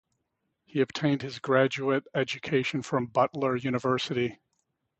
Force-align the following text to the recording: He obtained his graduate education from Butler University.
He 0.65 0.81
obtained 0.81 1.21
his 1.21 1.37
graduate 1.37 2.07
education 2.15 2.81
from 2.81 3.05
Butler 3.05 3.55
University. 3.55 4.39